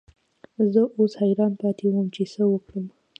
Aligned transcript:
زه 0.73 0.81
اوس 0.97 1.13
حیران 1.21 1.53
پاتې 1.61 1.85
وم 1.89 2.07
چې 2.15 2.23
څه 2.33 2.43
وکړم. 2.53 2.85